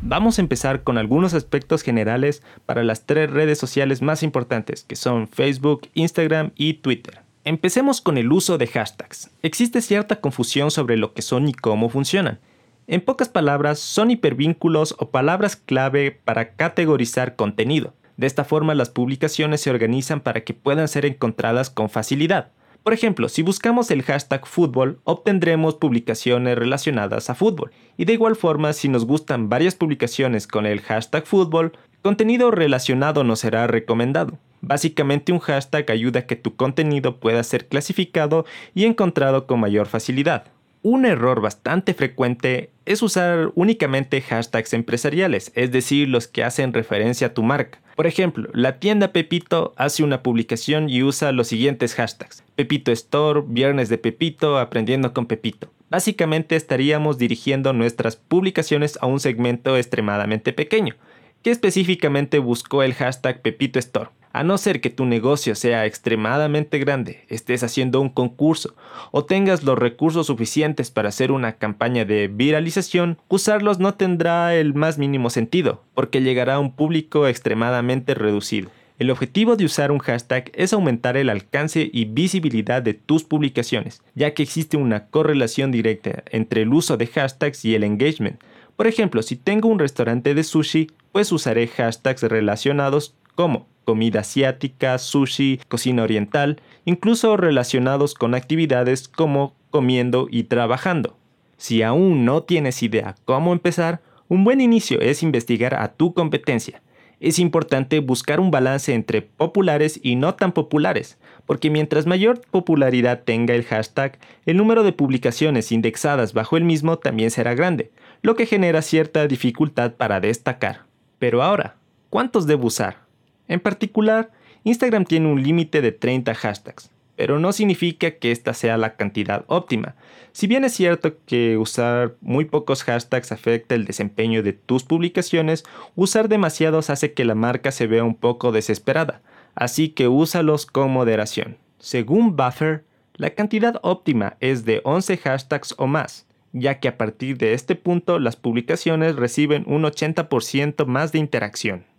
[0.00, 4.96] Vamos a empezar con algunos aspectos generales para las tres redes sociales más importantes, que
[4.96, 7.29] son Facebook, Instagram y Twitter.
[7.44, 9.30] Empecemos con el uso de hashtags.
[9.42, 12.38] Existe cierta confusión sobre lo que son y cómo funcionan.
[12.86, 17.94] En pocas palabras, son hipervínculos o palabras clave para categorizar contenido.
[18.18, 22.50] De esta forma, las publicaciones se organizan para que puedan ser encontradas con facilidad.
[22.82, 27.72] Por ejemplo, si buscamos el hashtag fútbol, obtendremos publicaciones relacionadas a fútbol.
[27.96, 31.72] Y de igual forma, si nos gustan varias publicaciones con el hashtag fútbol,
[32.02, 34.38] contenido relacionado nos será recomendado.
[34.60, 39.86] Básicamente un hashtag ayuda a que tu contenido pueda ser clasificado y encontrado con mayor
[39.86, 40.44] facilidad.
[40.82, 47.28] Un error bastante frecuente es usar únicamente hashtags empresariales, es decir, los que hacen referencia
[47.28, 47.80] a tu marca.
[47.96, 52.42] Por ejemplo, la tienda Pepito hace una publicación y usa los siguientes hashtags.
[52.56, 55.70] Pepito Store, Viernes de Pepito, Aprendiendo con Pepito.
[55.90, 60.94] Básicamente estaríamos dirigiendo nuestras publicaciones a un segmento extremadamente pequeño,
[61.42, 64.08] que específicamente buscó el hashtag Pepito Store.
[64.32, 68.76] A no ser que tu negocio sea extremadamente grande, estés haciendo un concurso
[69.10, 74.72] o tengas los recursos suficientes para hacer una campaña de viralización, usarlos no tendrá el
[74.74, 78.70] más mínimo sentido, porque llegará a un público extremadamente reducido.
[79.00, 84.00] El objetivo de usar un hashtag es aumentar el alcance y visibilidad de tus publicaciones,
[84.14, 88.40] ya que existe una correlación directa entre el uso de hashtags y el engagement.
[88.76, 94.98] Por ejemplo, si tengo un restaurante de sushi, pues usaré hashtags relacionados como comida asiática,
[94.98, 101.16] sushi, cocina oriental, incluso relacionados con actividades como comiendo y trabajando.
[101.56, 106.82] Si aún no tienes idea cómo empezar, un buen inicio es investigar a tu competencia.
[107.20, 113.24] Es importante buscar un balance entre populares y no tan populares, porque mientras mayor popularidad
[113.24, 117.90] tenga el hashtag, el número de publicaciones indexadas bajo el mismo también será grande,
[118.22, 120.86] lo que genera cierta dificultad para destacar.
[121.18, 121.76] Pero ahora,
[122.08, 123.09] ¿cuántos debo usar?
[123.50, 124.30] En particular,
[124.62, 129.44] Instagram tiene un límite de 30 hashtags, pero no significa que esta sea la cantidad
[129.48, 129.96] óptima.
[130.30, 135.64] Si bien es cierto que usar muy pocos hashtags afecta el desempeño de tus publicaciones,
[135.96, 139.20] usar demasiados hace que la marca se vea un poco desesperada,
[139.56, 141.56] así que úsalos con moderación.
[141.80, 142.84] Según Buffer,
[143.16, 147.74] la cantidad óptima es de 11 hashtags o más, ya que a partir de este
[147.74, 151.89] punto las publicaciones reciben un 80% más de interacción.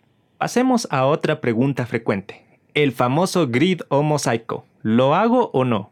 [0.41, 2.43] Pasemos a otra pregunta frecuente.
[2.73, 4.65] El famoso grid o mosaico.
[4.81, 5.91] ¿Lo hago o no?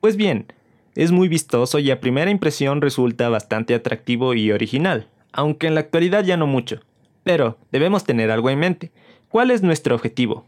[0.00, 0.52] Pues bien,
[0.96, 5.80] es muy vistoso y a primera impresión resulta bastante atractivo y original, aunque en la
[5.82, 6.80] actualidad ya no mucho.
[7.22, 8.90] Pero debemos tener algo en mente.
[9.28, 10.44] ¿Cuál es nuestro objetivo?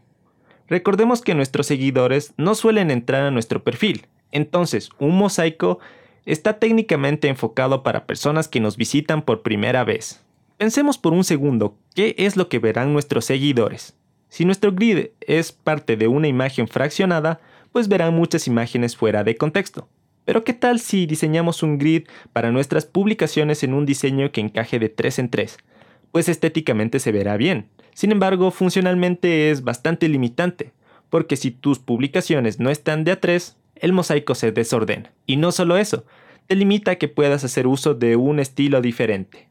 [0.67, 5.79] Recordemos que nuestros seguidores no suelen entrar a nuestro perfil, entonces un mosaico
[6.25, 10.26] está técnicamente enfocado para personas que nos visitan por primera vez.
[10.57, 13.95] Pensemos por un segundo qué es lo que verán nuestros seguidores.
[14.27, 17.39] Si nuestro grid es parte de una imagen fraccionada,
[17.71, 19.87] pues verán muchas imágenes fuera de contexto.
[20.25, 24.79] Pero ¿qué tal si diseñamos un grid para nuestras publicaciones en un diseño que encaje
[24.79, 25.57] de 3 en 3?
[26.11, 27.69] Pues estéticamente se verá bien.
[27.93, 30.73] Sin embargo, funcionalmente es bastante limitante,
[31.11, 35.13] porque si tus publicaciones no están de a 3, el mosaico se desordena.
[35.27, 36.03] Y no solo eso,
[36.47, 39.47] te limita a que puedas hacer uso de un estilo diferente.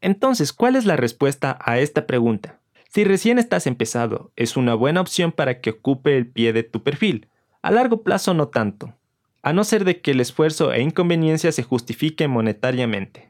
[0.00, 2.58] Entonces, ¿cuál es la respuesta a esta pregunta?
[2.88, 6.82] Si recién estás empezado, es una buena opción para que ocupe el pie de tu
[6.82, 7.28] perfil.
[7.62, 8.94] A largo plazo no tanto,
[9.42, 13.28] a no ser de que el esfuerzo e inconveniencia se justifiquen monetariamente.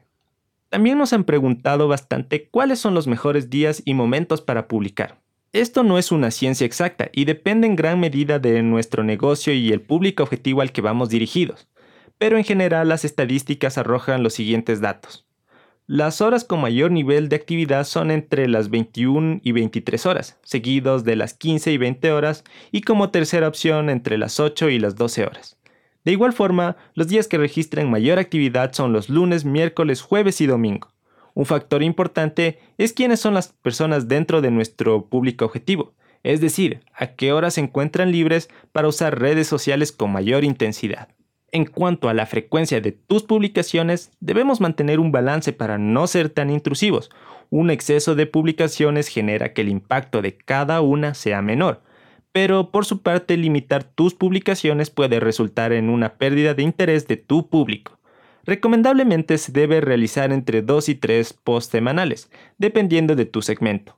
[0.69, 5.19] También nos han preguntado bastante cuáles son los mejores días y momentos para publicar.
[5.53, 9.73] Esto no es una ciencia exacta y depende en gran medida de nuestro negocio y
[9.73, 11.67] el público objetivo al que vamos dirigidos,
[12.17, 15.27] pero en general las estadísticas arrojan los siguientes datos.
[15.93, 21.03] Las horas con mayor nivel de actividad son entre las 21 y 23 horas, seguidos
[21.03, 24.95] de las 15 y 20 horas y como tercera opción entre las 8 y las
[24.95, 25.57] 12 horas.
[26.05, 30.45] De igual forma, los días que registran mayor actividad son los lunes, miércoles, jueves y
[30.45, 30.87] domingo.
[31.33, 35.93] Un factor importante es quiénes son las personas dentro de nuestro público objetivo,
[36.23, 41.09] es decir, a qué horas se encuentran libres para usar redes sociales con mayor intensidad.
[41.53, 46.29] En cuanto a la frecuencia de tus publicaciones, debemos mantener un balance para no ser
[46.29, 47.09] tan intrusivos.
[47.49, 51.81] Un exceso de publicaciones genera que el impacto de cada una sea menor,
[52.31, 57.17] pero por su parte limitar tus publicaciones puede resultar en una pérdida de interés de
[57.17, 57.99] tu público.
[58.45, 63.97] Recomendablemente se debe realizar entre 2 y 3 posts semanales, dependiendo de tu segmento.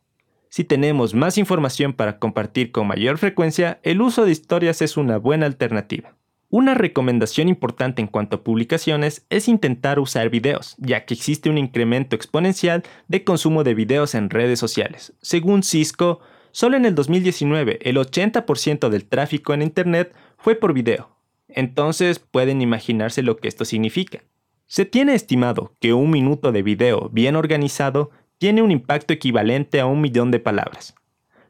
[0.50, 5.18] Si tenemos más información para compartir con mayor frecuencia, el uso de historias es una
[5.18, 6.16] buena alternativa.
[6.56, 11.58] Una recomendación importante en cuanto a publicaciones es intentar usar videos, ya que existe un
[11.58, 15.14] incremento exponencial de consumo de videos en redes sociales.
[15.20, 16.20] Según Cisco,
[16.52, 21.10] solo en el 2019 el 80% del tráfico en Internet fue por video.
[21.48, 24.22] Entonces pueden imaginarse lo que esto significa.
[24.68, 29.88] Se tiene estimado que un minuto de video bien organizado tiene un impacto equivalente a
[29.88, 30.94] un millón de palabras.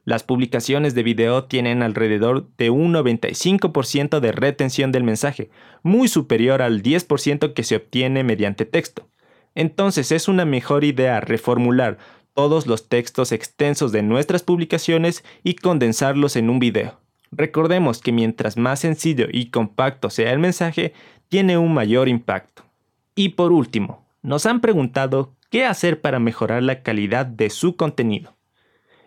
[0.06, 5.50] Las publicaciones de video tienen alrededor de un 95% de retención del mensaje,
[5.82, 9.08] muy superior al 10% que se obtiene mediante texto.
[9.56, 12.00] Entonces es una mejor idea reformular
[12.34, 17.00] todos los textos extensos de nuestras publicaciones y condensarlos en un video.
[17.32, 20.94] Recordemos que mientras más sencillo y compacto sea el mensaje,
[21.30, 22.64] tiene un mayor impacto.
[23.16, 28.36] Y por último, nos han preguntado qué hacer para mejorar la calidad de su contenido.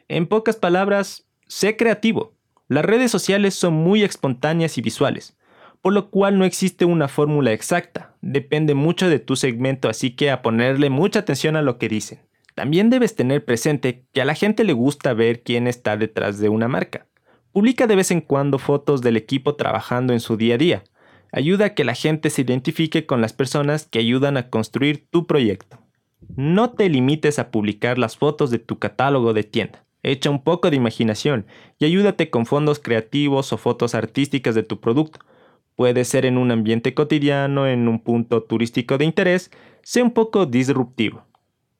[0.08, 2.36] En pocas palabras, sé creativo.
[2.68, 5.36] Las redes sociales son muy espontáneas y visuales,
[5.82, 10.30] por lo cual no existe una fórmula exacta, depende mucho de tu segmento, así que
[10.30, 12.20] a ponerle mucha atención a lo que dicen.
[12.54, 16.48] También debes tener presente que a la gente le gusta ver quién está detrás de
[16.48, 17.06] una marca.
[17.52, 20.84] Publica de vez en cuando fotos del equipo trabajando en su día a día.
[21.32, 25.26] Ayuda a que la gente se identifique con las personas que ayudan a construir tu
[25.26, 25.80] proyecto.
[26.36, 29.85] No te limites a publicar las fotos de tu catálogo de tienda.
[30.06, 31.46] Echa un poco de imaginación
[31.80, 35.18] y ayúdate con fondos creativos o fotos artísticas de tu producto.
[35.74, 39.50] Puede ser en un ambiente cotidiano, en un punto turístico de interés,
[39.82, 41.26] sé un poco disruptivo.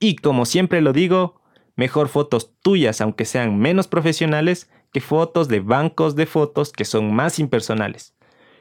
[0.01, 1.41] Y como siempre lo digo,
[1.77, 7.15] mejor fotos tuyas aunque sean menos profesionales que fotos de bancos de fotos que son
[7.15, 8.16] más impersonales.